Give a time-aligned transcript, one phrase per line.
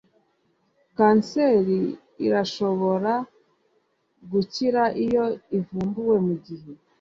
[0.97, 1.79] Kanseri
[2.25, 3.13] irashobora
[4.31, 5.25] gukira iyo
[5.57, 6.71] ivumbuwe mugihe